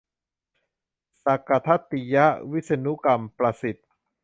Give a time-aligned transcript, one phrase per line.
[1.23, 3.87] สักกะทัตติยะ วิษณุกรรมประสิทธิ์